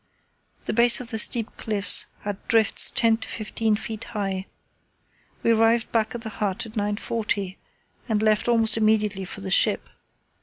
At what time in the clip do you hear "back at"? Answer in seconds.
5.91-6.21